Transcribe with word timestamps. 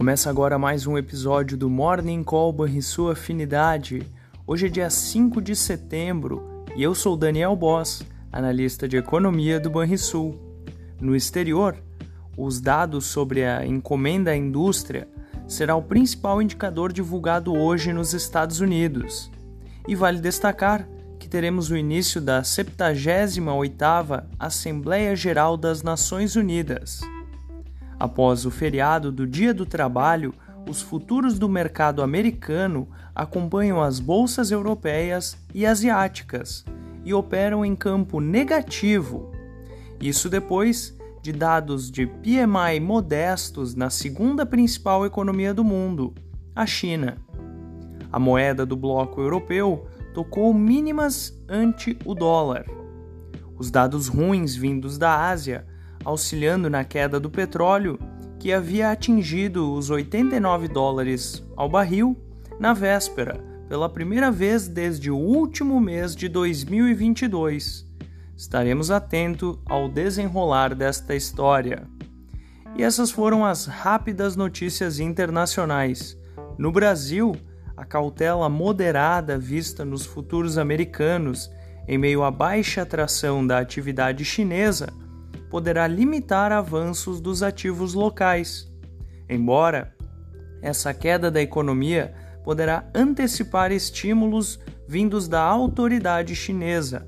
Começa 0.00 0.30
agora 0.30 0.58
mais 0.58 0.86
um 0.86 0.96
episódio 0.96 1.58
do 1.58 1.68
Morning 1.68 2.24
Call 2.24 2.54
Banrisul 2.54 3.10
Afinidade. 3.10 4.00
Hoje 4.46 4.64
é 4.64 4.70
dia 4.70 4.88
5 4.88 5.42
de 5.42 5.54
setembro 5.54 6.64
e 6.74 6.82
eu 6.82 6.94
sou 6.94 7.18
Daniel 7.18 7.54
Boss, 7.54 8.02
analista 8.32 8.88
de 8.88 8.96
economia 8.96 9.60
do 9.60 9.68
Banrisul. 9.68 10.40
No 10.98 11.14
exterior, 11.14 11.76
os 12.34 12.62
dados 12.62 13.08
sobre 13.08 13.44
a 13.44 13.66
encomenda 13.66 14.30
à 14.30 14.36
indústria 14.36 15.06
será 15.46 15.76
o 15.76 15.82
principal 15.82 16.40
indicador 16.40 16.94
divulgado 16.94 17.54
hoje 17.54 17.92
nos 17.92 18.14
Estados 18.14 18.58
Unidos. 18.58 19.30
E 19.86 19.94
vale 19.94 20.18
destacar 20.18 20.88
que 21.18 21.28
teremos 21.28 21.70
o 21.70 21.76
início 21.76 22.22
da 22.22 22.40
78ª 22.40 24.24
Assembleia 24.38 25.14
Geral 25.14 25.58
das 25.58 25.82
Nações 25.82 26.36
Unidas. 26.36 27.02
Após 28.00 28.46
o 28.46 28.50
feriado 28.50 29.12
do 29.12 29.26
Dia 29.26 29.52
do 29.52 29.66
Trabalho, 29.66 30.32
os 30.66 30.80
futuros 30.80 31.38
do 31.38 31.50
mercado 31.50 32.02
americano 32.02 32.88
acompanham 33.14 33.82
as 33.82 34.00
bolsas 34.00 34.50
europeias 34.50 35.36
e 35.54 35.66
asiáticas 35.66 36.64
e 37.04 37.12
operam 37.12 37.62
em 37.62 37.76
campo 37.76 38.18
negativo. 38.18 39.30
Isso 40.00 40.30
depois 40.30 40.96
de 41.20 41.30
dados 41.30 41.90
de 41.90 42.06
PMI 42.06 42.80
modestos 42.80 43.74
na 43.74 43.90
segunda 43.90 44.46
principal 44.46 45.04
economia 45.04 45.52
do 45.52 45.62
mundo, 45.62 46.14
a 46.56 46.64
China. 46.64 47.18
A 48.10 48.18
moeda 48.18 48.64
do 48.64 48.76
bloco 48.76 49.20
europeu 49.20 49.86
tocou 50.14 50.54
mínimas 50.54 51.38
ante 51.46 51.98
o 52.06 52.14
dólar. 52.14 52.64
Os 53.58 53.70
dados 53.70 54.08
ruins 54.08 54.56
vindos 54.56 54.96
da 54.96 55.28
Ásia 55.28 55.66
auxiliando 56.04 56.70
na 56.70 56.84
queda 56.84 57.20
do 57.20 57.30
petróleo, 57.30 57.98
que 58.38 58.52
havia 58.52 58.90
atingido 58.90 59.74
os 59.74 59.90
89 59.90 60.68
dólares 60.68 61.44
ao 61.56 61.68
barril 61.68 62.16
na 62.58 62.72
véspera, 62.72 63.42
pela 63.68 63.88
primeira 63.88 64.30
vez 64.30 64.66
desde 64.66 65.10
o 65.10 65.16
último 65.16 65.80
mês 65.80 66.16
de 66.16 66.28
2022. 66.28 67.86
Estaremos 68.36 68.90
atentos 68.90 69.58
ao 69.66 69.88
desenrolar 69.88 70.74
desta 70.74 71.14
história. 71.14 71.86
E 72.76 72.82
essas 72.82 73.10
foram 73.10 73.44
as 73.44 73.66
rápidas 73.66 74.36
notícias 74.36 74.98
internacionais. 74.98 76.16
No 76.56 76.72
Brasil, 76.72 77.36
a 77.76 77.84
cautela 77.84 78.48
moderada 78.48 79.38
vista 79.38 79.84
nos 79.84 80.06
futuros 80.06 80.56
americanos, 80.56 81.50
em 81.86 81.98
meio 81.98 82.22
à 82.22 82.30
baixa 82.30 82.82
atração 82.82 83.46
da 83.46 83.58
atividade 83.58 84.24
chinesa, 84.24 84.88
poderá 85.50 85.86
limitar 85.86 86.52
avanços 86.52 87.20
dos 87.20 87.42
ativos 87.42 87.92
locais. 87.92 88.72
Embora 89.28 89.92
essa 90.62 90.94
queda 90.94 91.30
da 91.30 91.42
economia 91.42 92.14
poderá 92.44 92.88
antecipar 92.94 93.72
estímulos 93.72 94.60
vindos 94.86 95.28
da 95.28 95.42
autoridade 95.42 96.34
chinesa. 96.34 97.06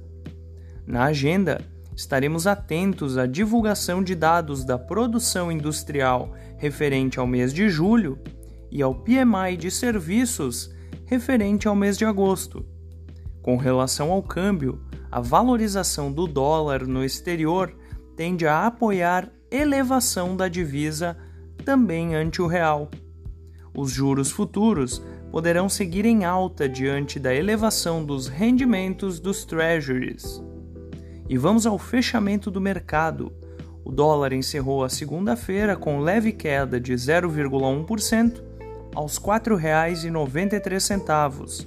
Na 0.87 1.05
agenda, 1.05 1.61
estaremos 1.97 2.47
atentos 2.47 3.17
à 3.17 3.27
divulgação 3.27 4.03
de 4.03 4.15
dados 4.15 4.65
da 4.65 4.79
produção 4.79 5.51
industrial 5.51 6.33
referente 6.59 7.19
ao 7.19 7.27
mês 7.27 7.53
de 7.53 7.69
julho 7.69 8.19
e 8.71 8.83
ao 8.83 8.95
PMI 8.95 9.57
de 9.57 9.71
serviços 9.71 10.75
referente 11.07 11.69
ao 11.69 11.77
mês 11.77 11.97
de 11.97 12.05
agosto. 12.05 12.65
Com 13.43 13.57
relação 13.57 14.11
ao 14.11 14.23
câmbio, 14.23 14.81
a 15.11 15.21
valorização 15.21 16.11
do 16.11 16.27
dólar 16.27 16.87
no 16.87 17.05
exterior 17.05 17.75
tende 18.17 18.47
a 18.47 18.67
apoiar 18.67 19.31
elevação 19.51 20.37
da 20.37 20.49
divisa 20.49 21.17
também 21.65 22.15
ante 22.15 22.41
o 22.41 22.47
real. 22.47 22.89
Os 23.75 23.91
juros 23.91 24.31
futuros 24.31 25.03
poderão 25.31 25.69
seguir 25.69 26.05
em 26.05 26.25
alta 26.25 26.69
diante 26.69 27.19
da 27.19 27.35
elevação 27.35 28.05
dos 28.05 28.29
rendimentos 28.29 29.19
dos 29.19 29.45
treasuries. 29.45 30.41
E 31.29 31.37
vamos 31.39 31.67
ao 31.67 31.79
fechamento 31.79 32.51
do 32.51 32.61
mercado. 32.61 33.33
O 33.85 33.91
dólar 33.91 34.33
encerrou 34.33 34.85
a 34.85 34.89
segunda-feira 34.89 35.77
com 35.77 36.01
leve 36.01 36.33
queda 36.33 36.79
de 36.79 36.93
0,1% 36.93 38.43
aos 38.95 39.17
R$ 39.17 39.25
4,93. 39.25 41.67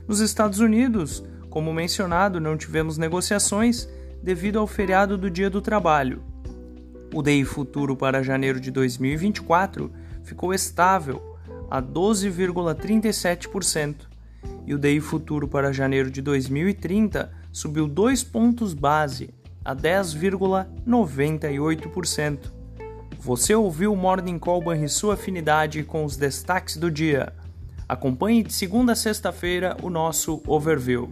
Nos 0.06 0.20
Estados 0.20 0.60
Unidos, 0.60 1.24
como 1.50 1.72
mencionado, 1.72 2.38
não 2.38 2.56
tivemos 2.56 2.96
negociações 2.98 3.88
devido 4.22 4.58
ao 4.58 4.66
feriado 4.66 5.16
do 5.16 5.30
Dia 5.30 5.48
do 5.48 5.62
Trabalho. 5.62 6.22
O 7.14 7.22
DI 7.22 7.44
futuro 7.44 7.96
para 7.96 8.22
janeiro 8.22 8.60
de 8.60 8.70
2024 8.70 9.90
ficou 10.22 10.52
estável 10.52 11.38
a 11.70 11.82
12,37% 11.82 14.06
e 14.66 14.74
o 14.74 14.78
DI 14.78 15.00
futuro 15.00 15.48
para 15.48 15.72
janeiro 15.72 16.10
de 16.10 16.20
2030 16.20 17.32
subiu 17.50 17.88
2 17.88 18.22
pontos 18.24 18.74
base 18.74 19.30
a 19.64 19.74
10,98%. 19.74 22.57
Você 23.20 23.52
ouviu 23.52 23.92
o 23.92 23.96
Morning 23.96 24.38
Call 24.38 24.62
sua 24.88 25.14
Afinidade 25.14 25.82
com 25.82 26.04
os 26.04 26.16
destaques 26.16 26.76
do 26.76 26.88
dia. 26.88 27.32
Acompanhe 27.88 28.44
de 28.44 28.52
segunda 28.52 28.92
a 28.92 28.96
sexta-feira 28.96 29.76
o 29.82 29.90
nosso 29.90 30.40
overview. 30.46 31.10